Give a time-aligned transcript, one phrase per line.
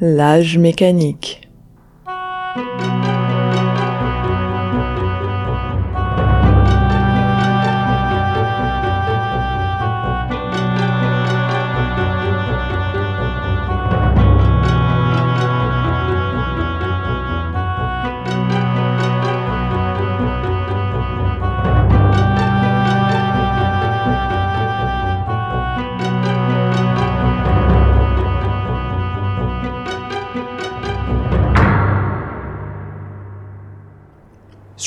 [0.00, 1.47] L'âge mécanique.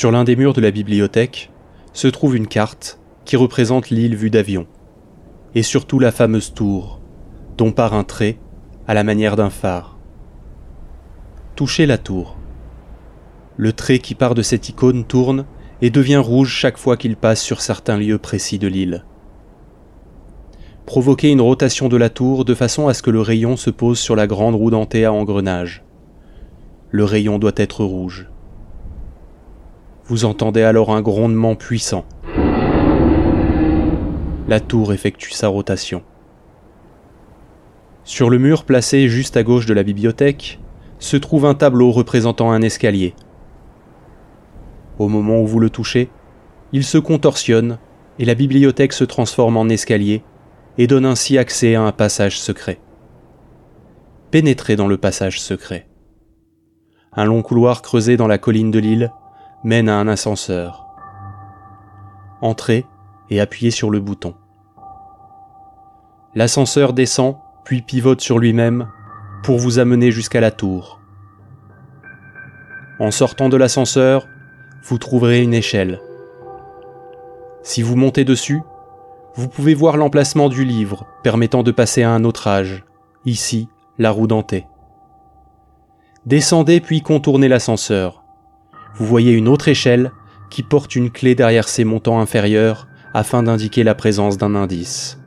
[0.02, 1.52] Sur l'un des murs de la bibliothèque
[1.92, 4.66] se trouve une carte qui représente l'île vue d'avion,
[5.54, 7.00] et surtout la fameuse tour,
[7.56, 8.36] dont part un trait
[8.88, 10.00] à la manière d'un phare.
[11.54, 12.36] Touchez la tour.
[13.56, 15.44] Le trait qui part de cette icône tourne
[15.80, 19.04] et devient rouge chaque fois qu'il passe sur certains lieux précis de l'île.
[20.84, 24.00] Provoquez une rotation de la tour de façon à ce que le rayon se pose
[24.00, 25.84] sur la grande roue dentée à engrenage.
[26.90, 28.31] Le rayon doit être rouge.
[30.04, 32.04] Vous entendez alors un grondement puissant.
[34.48, 36.02] La tour effectue sa rotation.
[38.02, 40.58] Sur le mur placé juste à gauche de la bibliothèque
[40.98, 43.14] se trouve un tableau représentant un escalier.
[44.98, 46.10] Au moment où vous le touchez,
[46.72, 47.78] il se contorsionne
[48.18, 50.24] et la bibliothèque se transforme en escalier
[50.78, 52.80] et donne ainsi accès à un passage secret.
[54.32, 55.86] Pénétrez dans le passage secret.
[57.12, 59.12] Un long couloir creusé dans la colline de l'île
[59.64, 60.86] mène à un ascenseur.
[62.40, 62.86] Entrez
[63.30, 64.34] et appuyez sur le bouton.
[66.34, 68.88] L'ascenseur descend, puis pivote sur lui-même
[69.44, 71.00] pour vous amener jusqu'à la tour.
[72.98, 74.26] En sortant de l'ascenseur,
[74.82, 76.00] vous trouverez une échelle.
[77.62, 78.62] Si vous montez dessus,
[79.34, 82.84] vous pouvez voir l'emplacement du livre permettant de passer à un autre âge,
[83.24, 84.66] ici la roue dentée.
[86.26, 88.21] Descendez puis contournez l'ascenseur
[88.96, 90.12] vous voyez une autre échelle
[90.50, 95.18] qui porte une clé derrière ses montants inférieurs afin d'indiquer la présence d'un indice.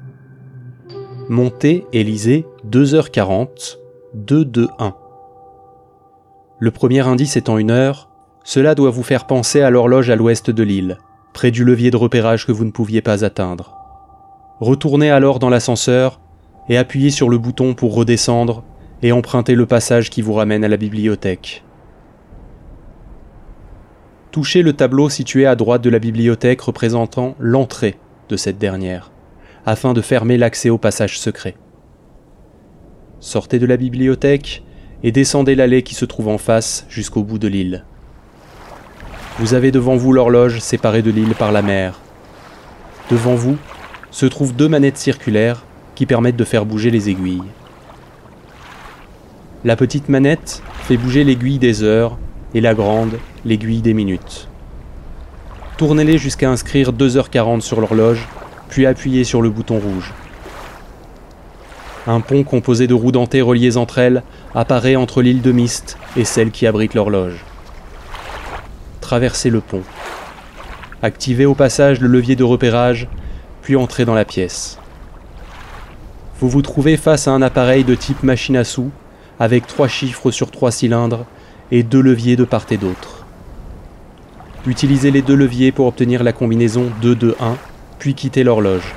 [1.29, 3.77] Montez et lisez 2h40,
[4.13, 4.95] 221.
[6.59, 8.09] Le premier indice étant une heure,
[8.43, 10.99] cela doit vous faire penser à l'horloge à l'ouest de l'île,
[11.33, 13.75] près du levier de repérage que vous ne pouviez pas atteindre.
[14.59, 16.19] Retournez alors dans l'ascenseur
[16.69, 18.63] et appuyez sur le bouton pour redescendre
[19.01, 21.63] et emprunter le passage qui vous ramène à la bibliothèque.
[24.35, 27.97] Touchez le tableau situé à droite de la bibliothèque représentant l'entrée
[28.28, 29.13] de cette dernière,
[29.66, 31.56] afin de fermer l'accès au passage secret.
[33.22, 34.62] Sortez de la bibliothèque
[35.03, 37.85] et descendez l'allée qui se trouve en face jusqu'au bout de l'île.
[39.40, 42.02] Vous avez devant vous l'horloge séparée de l'île par la mer.
[43.09, 43.56] Devant vous
[44.12, 45.63] se trouvent deux manettes circulaires
[45.96, 47.41] qui permettent de faire bouger les aiguilles.
[49.63, 52.17] La petite manette fait bouger l'aiguille des heures
[52.55, 54.47] et la grande, l'aiguille des minutes.
[55.77, 58.25] Tournez-les jusqu'à inscrire 2h40 sur l'horloge,
[58.69, 60.13] puis appuyez sur le bouton rouge.
[62.07, 64.23] Un pont composé de roues dentées reliées entre elles
[64.53, 67.43] apparaît entre l'île de Mist et celle qui abrite l'horloge.
[69.01, 69.83] Traversez le pont.
[71.01, 73.09] Activez au passage le levier de repérage,
[73.63, 74.79] puis entrez dans la pièce.
[76.39, 78.91] Vous vous trouvez face à un appareil de type machine à sous,
[79.41, 81.25] avec trois chiffres sur trois cylindres
[81.71, 83.25] et deux leviers de part et d'autre.
[84.67, 87.55] Utilisez les deux leviers pour obtenir la combinaison 2-2-1,
[87.99, 88.95] puis quittez l'horloge.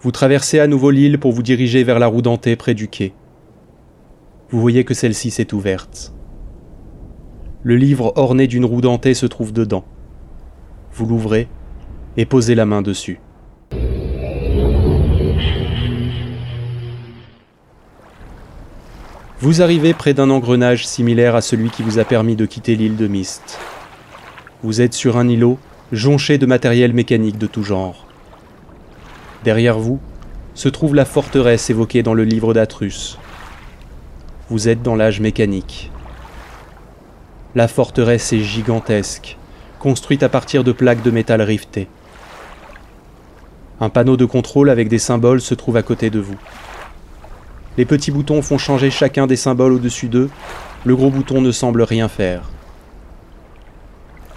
[0.00, 3.12] Vous traversez à nouveau l'île pour vous diriger vers la roue dentée près du quai.
[4.50, 6.12] Vous voyez que celle-ci s'est ouverte.
[7.64, 9.84] Le livre orné d'une roue dentée se trouve dedans.
[10.92, 11.48] Vous l'ouvrez
[12.16, 13.18] et posez la main dessus.
[19.46, 22.96] Vous arrivez près d'un engrenage similaire à celui qui vous a permis de quitter l'île
[22.96, 23.60] de Mist.
[24.64, 25.56] Vous êtes sur un îlot
[25.92, 28.08] jonché de matériel mécanique de tout genre.
[29.44, 30.00] Derrière vous
[30.54, 33.20] se trouve la forteresse évoquée dans le livre d'Atrus.
[34.50, 35.92] Vous êtes dans l'âge mécanique.
[37.54, 39.36] La forteresse est gigantesque,
[39.78, 41.86] construite à partir de plaques de métal rivetées.
[43.78, 46.40] Un panneau de contrôle avec des symboles se trouve à côté de vous.
[47.76, 50.30] Les petits boutons font changer chacun des symboles au-dessus d'eux,
[50.84, 52.50] le gros bouton ne semble rien faire.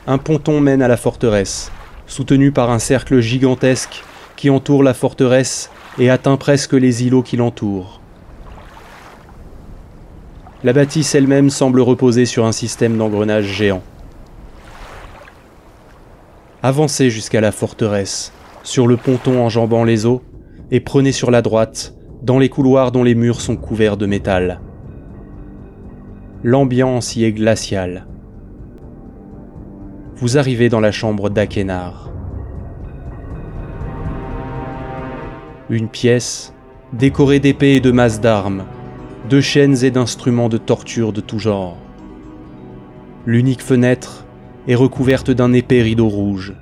[0.07, 1.71] Un ponton mène à la forteresse,
[2.07, 4.03] soutenu par un cercle gigantesque
[4.35, 5.69] qui entoure la forteresse
[5.99, 8.01] et atteint presque les îlots qui l'entourent.
[10.63, 13.83] La bâtisse elle-même semble reposer sur un système d'engrenage géant.
[16.61, 18.33] Avancez jusqu'à la forteresse,
[18.63, 20.21] sur le ponton enjambant les eaux,
[20.71, 24.59] et prenez sur la droite dans les couloirs dont les murs sont couverts de métal.
[26.43, 28.05] L'ambiance y est glaciale.
[30.15, 32.11] Vous arrivez dans la chambre d'Akenar.
[35.69, 36.53] Une pièce
[36.93, 38.63] décorée d'épées et de masses d'armes,
[39.29, 41.77] de chaînes et d'instruments de torture de tout genre.
[43.25, 44.25] L'unique fenêtre
[44.67, 46.53] est recouverte d'un épais rideau rouge,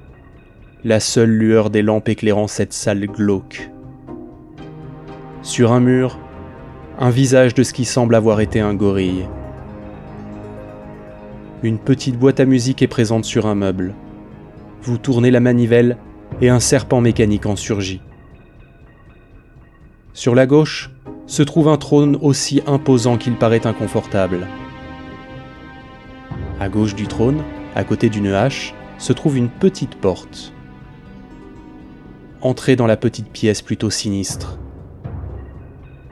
[0.84, 3.72] la seule lueur des lampes éclairant cette salle glauque.
[5.44, 6.18] Sur un mur,
[7.00, 9.28] un visage de ce qui semble avoir été un gorille.
[11.64, 13.94] Une petite boîte à musique est présente sur un meuble.
[14.82, 15.98] Vous tournez la manivelle
[16.42, 18.02] et un serpent mécanique en surgit.
[20.14, 20.92] Sur la gauche
[21.28, 24.48] se trouve un trône aussi imposant qu'il paraît inconfortable.
[26.60, 27.44] À gauche du trône,
[27.76, 30.54] à côté d'une hache, se trouve une petite porte.
[32.42, 34.58] Entrez dans la petite pièce plutôt sinistre.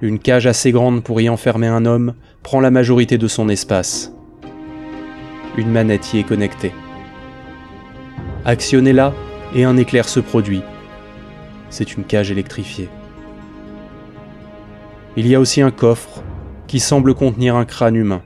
[0.02, 4.12] Une cage assez grande pour y enfermer un homme prend la majorité de son espace.
[5.58, 6.74] Une manette y est connectée.
[8.44, 9.14] Actionnez-la
[9.56, 10.64] et un éclair se produit.
[11.70, 12.90] C'est une cage électrifiée.
[15.16, 16.24] Il y a aussi un coffre
[16.68, 18.22] qui semble contenir un crâne humain.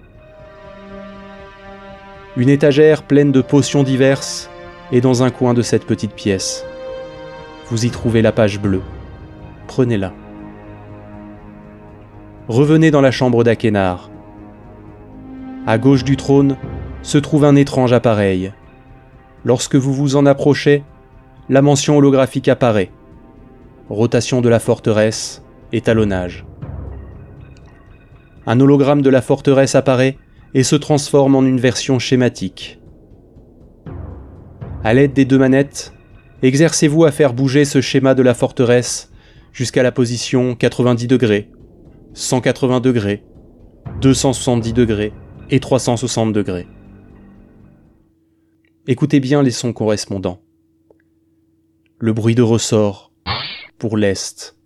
[2.36, 4.50] Une étagère pleine de potions diverses
[4.92, 6.66] est dans un coin de cette petite pièce.
[7.70, 8.82] Vous y trouvez la page bleue.
[9.68, 10.14] Prenez-la.
[12.50, 14.12] Revenez dans la chambre d'Akenar.
[15.66, 16.58] À gauche du trône
[17.02, 18.52] se trouve un étrange appareil.
[19.46, 20.84] Lorsque vous vous en approchez,
[21.48, 22.92] la mention holographique apparaît.
[23.90, 25.42] Rotation de la forteresse,
[25.72, 26.46] étalonnage
[28.50, 30.18] un hologramme de la forteresse apparaît
[30.56, 32.80] et se transforme en une version schématique.
[34.84, 35.94] À l'aide des deux manettes,
[36.42, 39.12] exercez-vous à faire bouger ce schéma de la forteresse
[39.54, 41.52] jusqu'à la position 90 degrés,
[42.20, 43.24] 180 degrés,
[44.02, 45.14] 270 degrés
[45.50, 46.68] et 360 degrés.
[48.88, 50.42] Écoutez bien les sons correspondants.
[51.98, 53.14] Le bruit de ressort
[53.78, 54.58] pour l'Est.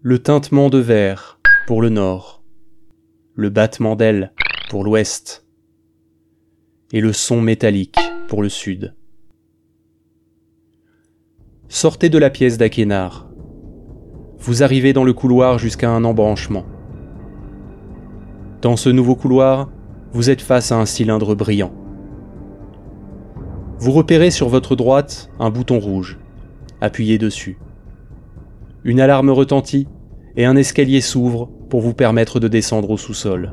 [0.00, 2.42] Le tintement de verre pour le nord,
[3.34, 4.32] le battement d'ailes
[4.70, 5.46] pour l'ouest,
[6.90, 7.98] et le son métallique
[8.28, 8.94] pour le sud.
[11.68, 13.29] Sortez de la pièce d'Akenar.
[14.42, 16.64] Vous arrivez dans le couloir jusqu'à un embranchement.
[18.62, 19.68] Dans ce nouveau couloir,
[20.14, 21.72] vous êtes face à un cylindre brillant.
[23.78, 26.18] Vous repérez sur votre droite un bouton rouge.
[26.80, 27.58] Appuyez dessus.
[28.82, 29.86] Une alarme retentit
[30.36, 33.52] et un escalier s'ouvre pour vous permettre de descendre au sous-sol.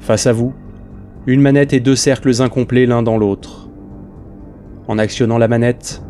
[0.00, 0.54] Face à vous,
[1.26, 3.68] une manette et deux cercles incomplets l'un dans l'autre.
[4.88, 6.02] En actionnant la manette,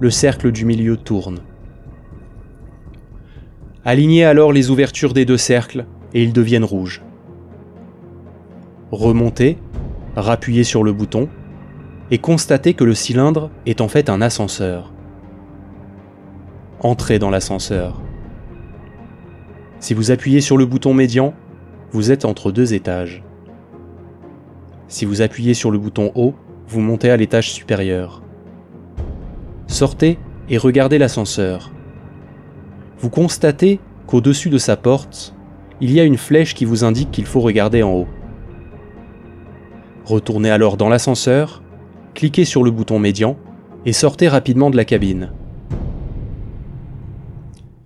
[0.00, 1.38] le cercle du milieu tourne.
[3.84, 7.02] Alignez alors les ouvertures des deux cercles et ils deviennent rouges.
[8.92, 9.58] Remontez,
[10.14, 11.28] rappuyez sur le bouton
[12.12, 14.92] et constatez que le cylindre est en fait un ascenseur.
[16.78, 18.00] Entrez dans l'ascenseur.
[19.80, 21.34] Si vous appuyez sur le bouton médian,
[21.90, 23.24] vous êtes entre deux étages.
[24.86, 26.34] Si vous appuyez sur le bouton haut,
[26.68, 28.22] vous montez à l'étage supérieur.
[29.66, 31.71] Sortez et regardez l'ascenseur.
[33.02, 35.34] Vous constatez qu'au-dessus de sa porte,
[35.82, 38.08] il y a une flèche qui vous indique qu'il faut regarder en haut.
[40.06, 41.62] Retournez alors dans l'ascenseur,
[42.14, 43.36] cliquez sur le bouton médian
[43.84, 45.32] et sortez rapidement de la cabine.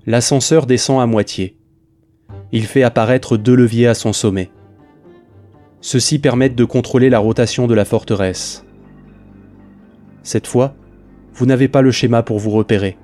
[0.07, 1.57] L'ascenseur descend à moitié
[2.53, 4.51] il fait apparaître deux leviers à son sommet.
[5.81, 8.65] Ceux-ci permettent de contrôler la rotation de la forteresse.
[10.23, 10.75] Cette fois,
[11.35, 12.97] vous n'avez pas le schéma pour vous repérer.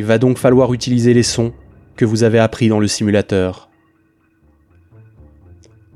[0.00, 1.52] Il va donc falloir utiliser les sons
[1.94, 3.68] que vous avez appris dans le simulateur.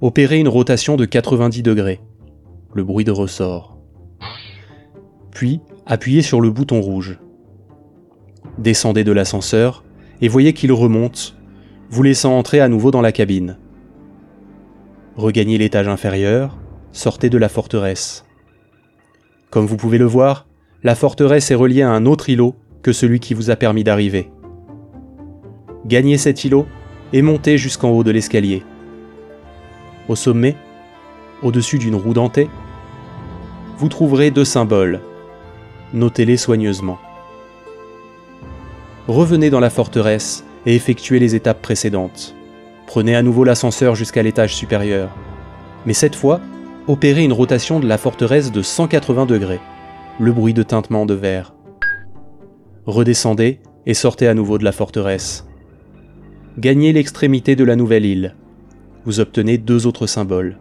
[0.03, 2.03] Opérez une rotation de 90 degrés,
[2.75, 3.79] le bruit de ressort.
[5.31, 7.19] Puis, appuyez sur le bouton rouge.
[8.59, 9.85] Descendez de l'ascenseur
[10.21, 11.35] et voyez qu'il remonte
[11.89, 13.57] vous laissant entrer à nouveau dans la cabine.
[15.17, 16.59] Regagnez l'étage inférieur,
[16.93, 18.27] sortez de la forteresse.
[19.49, 20.47] Comme vous pouvez le voir,
[20.83, 24.31] la forteresse est reliée à un autre îlot que celui qui vous a permis d'arriver.
[25.87, 26.67] Gagnez cet îlot
[27.13, 28.63] et montez jusqu'en haut de l'escalier.
[30.09, 30.55] Au sommet,
[31.43, 32.49] au-dessus d'une roue dentée,
[33.79, 35.01] vous trouverez deux symboles.
[35.95, 36.99] Notez-les soigneusement.
[39.09, 42.35] Revenez dans la forteresse et effectuez les étapes précédentes.
[42.87, 45.09] Prenez à nouveau l'ascenseur jusqu'à l'étage supérieur.
[45.87, 46.41] Mais cette fois,
[46.87, 49.61] opérez une rotation de la forteresse de 180 degrés.
[50.21, 51.55] Le bruit de tintement de verre.
[52.87, 55.47] Redescendez et sortez à nouveau de la forteresse.
[56.59, 58.37] Gagnez l'extrémité de la nouvelle île.
[59.07, 60.59] Vous obtenez deux autres symboles.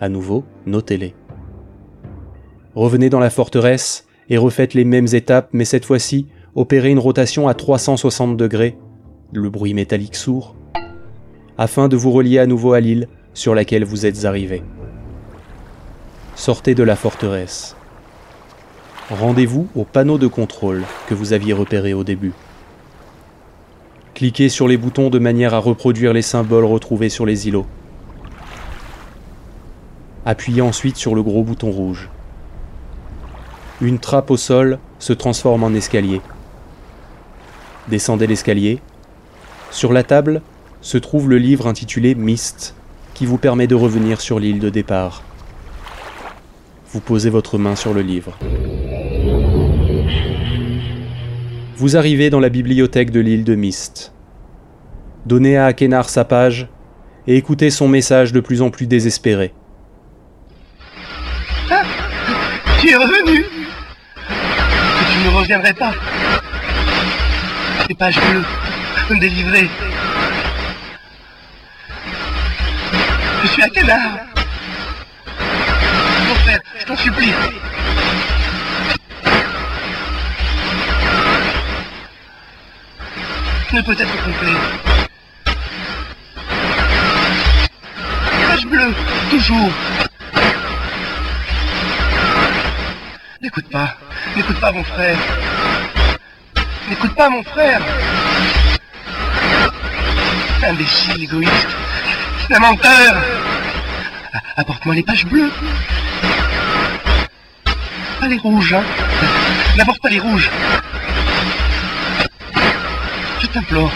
[0.00, 1.14] À nouveau, notez-les.
[2.76, 7.48] Revenez dans la forteresse et refaites les mêmes étapes, mais cette fois-ci, opérez une rotation
[7.48, 8.78] à 360 degrés,
[9.32, 10.54] le bruit métallique sourd,
[11.58, 14.62] afin de vous relier à nouveau à l'île sur laquelle vous êtes arrivé.
[16.36, 17.76] Sortez de la forteresse.
[19.10, 22.32] Rendez-vous au panneau de contrôle que vous aviez repéré au début.
[24.14, 27.66] Cliquez sur les boutons de manière à reproduire les symboles retrouvés sur les îlots.
[30.24, 32.08] Appuyez ensuite sur le gros bouton rouge.
[33.82, 36.22] Une trappe au sol se transforme en escalier.
[37.88, 38.80] Descendez l'escalier.
[39.70, 40.40] Sur la table
[40.80, 42.74] se trouve le livre intitulé Mist,
[43.12, 45.22] qui vous permet de revenir sur l'île de départ.
[46.92, 48.38] Vous posez votre main sur le livre.
[51.76, 54.12] Vous arrivez dans la bibliothèque de l'île de Mist.
[55.26, 56.68] Donnez à Akenar sa page
[57.26, 59.52] et écoutez son message de plus en plus désespéré.
[61.70, 61.82] Ah,
[62.80, 63.44] tu es revenu?
[64.16, 65.92] Tu ne reviendrais pas
[67.88, 69.68] Les pages bleues, délivrées.
[73.42, 74.18] Je suis Akenar
[76.28, 77.32] Mon frère, je t'en supplie
[83.72, 84.54] ne peut être complet.
[88.48, 88.94] Page bleue,
[89.30, 89.70] toujours.
[93.42, 93.96] N'écoute pas,
[94.36, 95.18] n'écoute pas mon frère.
[96.88, 97.80] N'écoute pas mon frère.
[100.68, 101.68] Imbécile, égoïste.
[102.60, 103.16] Menteur.
[104.56, 105.52] Apporte-moi les pages bleues.
[108.20, 108.84] Pas les rouges, hein.
[109.76, 110.50] N'apporte pas les rouges
[113.54, 113.90] t'implore.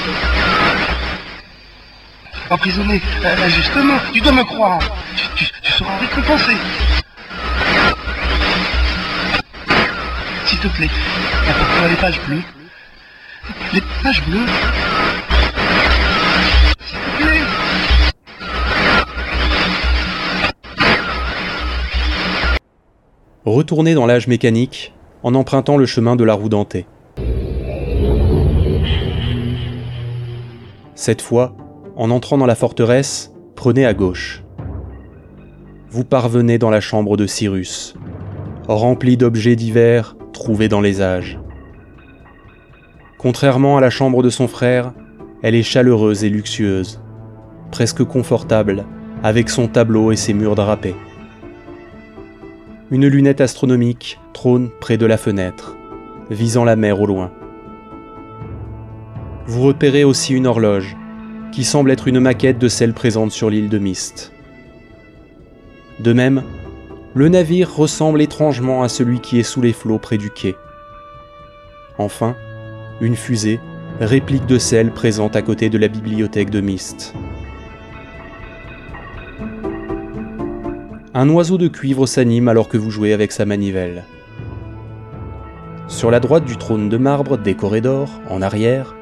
[2.48, 3.02] Emprisonné
[3.44, 4.78] injustement, euh, tu dois me croire.
[5.34, 6.52] Tu, seras récompensé.
[10.46, 10.88] S'il te plaît,
[11.48, 12.42] apporte-moi les pages bleues.
[13.74, 14.46] Les pages bleues.
[16.86, 17.40] S'il te plaît.
[23.44, 24.92] Retournez dans l'âge mécanique
[25.24, 26.86] en empruntant le chemin de la roue dentée.
[31.00, 31.54] Cette fois,
[31.94, 34.42] en entrant dans la forteresse, prenez à gauche.
[35.90, 37.94] Vous parvenez dans la chambre de Cyrus,
[38.66, 41.38] remplie d'objets divers trouvés dans les âges.
[43.16, 44.92] Contrairement à la chambre de son frère,
[45.44, 47.00] elle est chaleureuse et luxueuse,
[47.70, 48.84] presque confortable,
[49.22, 50.96] avec son tableau et ses murs drapés.
[52.90, 55.76] Une lunette astronomique trône près de la fenêtre,
[56.28, 57.30] visant la mer au loin
[59.48, 60.94] vous repérez aussi une horloge,
[61.52, 64.30] qui semble être une maquette de celle présente sur l'île de Mist.
[66.00, 66.42] De même,
[67.14, 70.54] le navire ressemble étrangement à celui qui est sous les flots près du quai.
[71.96, 72.36] Enfin,
[73.00, 73.58] une fusée,
[74.00, 77.14] réplique de celle présente à côté de la bibliothèque de Mist.
[81.14, 84.04] Un oiseau de cuivre s'anime alors que vous jouez avec sa manivelle.
[85.88, 88.94] Sur la droite du trône de marbre décoré d'or, en arrière,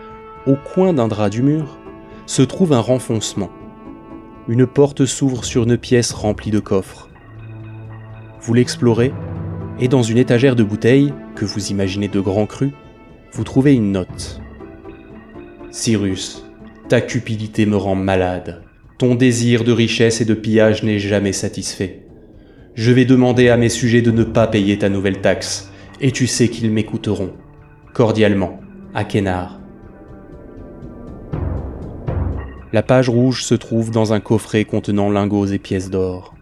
[0.46, 1.78] au coin d'un drap du mur,
[2.26, 3.50] se trouve un renfoncement.
[4.48, 7.08] Une porte s'ouvre sur une pièce remplie de coffres.
[8.40, 9.12] Vous l'explorez,
[9.80, 12.72] et dans une étagère de bouteilles, que vous imaginez de grands crus,
[13.32, 14.40] vous trouvez une note.
[15.70, 16.46] Cyrus,
[16.88, 18.62] ta cupidité me rend malade.
[18.98, 22.06] Ton désir de richesse et de pillage n'est jamais satisfait.
[22.74, 26.26] Je vais demander à mes sujets de ne pas payer ta nouvelle taxe, et tu
[26.26, 27.32] sais qu'ils m'écouteront.
[27.92, 28.60] Cordialement,
[28.94, 29.55] Akenar,
[32.72, 36.34] La page rouge se trouve dans un coffret contenant lingots et pièces d'or.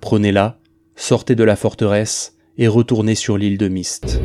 [0.00, 0.58] Prenez-la,
[0.94, 4.20] sortez de la forteresse et retournez sur l'île de Mist.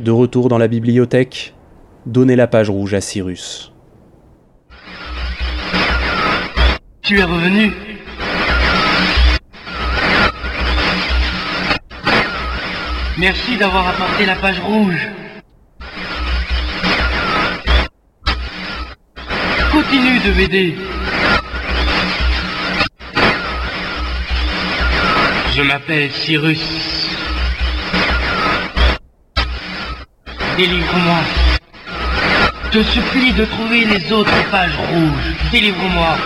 [0.00, 1.54] De retour dans la bibliothèque,
[2.04, 3.72] donnez la page rouge à Cyrus.
[7.02, 7.72] Tu es revenu
[13.18, 15.08] Merci d'avoir apporté la page rouge.
[19.88, 20.76] Continue de m'aider.
[25.56, 26.60] Je m'appelle Cyrus.
[30.58, 31.20] Délivre-moi.
[32.70, 35.50] Je supplie de trouver les autres pages rouges.
[35.50, 36.16] Délivre-moi.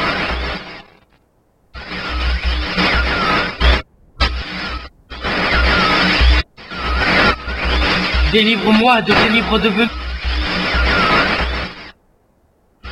[8.33, 9.71] Délivre-moi de ces livres de.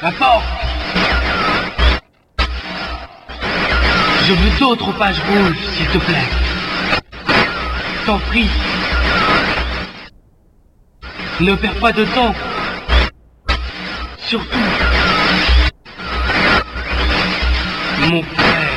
[0.02, 0.12] La
[4.30, 6.28] Je veux d'autres pages rouges, s'il te plaît.
[8.06, 8.48] T'en prie.
[11.40, 12.32] Ne perds pas de temps.
[14.18, 14.46] Surtout.
[18.08, 18.68] Mon frère.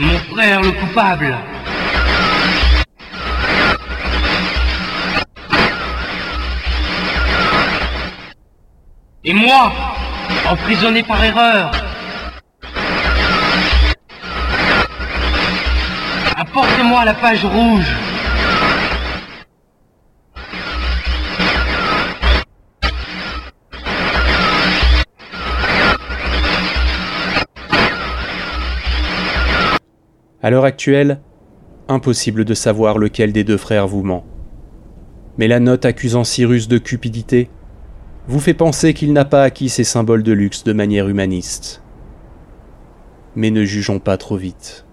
[0.00, 1.38] Mon frère le coupable.
[9.26, 9.72] Et moi,
[10.46, 11.70] emprisonné par erreur.
[16.36, 17.92] Apporte-moi la page rouge.
[30.42, 31.20] À l'heure actuelle,
[31.88, 34.26] impossible de savoir lequel des deux frères vous ment.
[35.38, 37.48] Mais la note accusant Cyrus de cupidité
[38.26, 41.82] vous fait penser qu'il n'a pas acquis ses symboles de luxe de manière humaniste.
[43.36, 44.86] Mais ne jugeons pas trop vite.